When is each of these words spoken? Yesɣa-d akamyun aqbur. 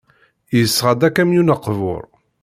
Yesɣa-d 0.57 1.01
akamyun 1.07 1.53
aqbur. 1.55 2.03